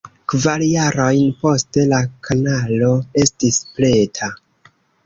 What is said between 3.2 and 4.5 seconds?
estis preta.